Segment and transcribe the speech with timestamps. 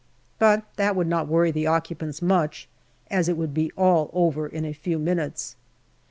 [0.39, 2.67] But that would not worry the occupants much,
[3.11, 5.55] as it would be all over in a few minutes.